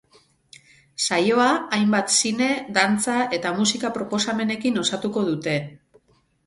[1.07, 5.59] Saioa, hainbat zine, dantza eta musika proposamenekin osatuko dute.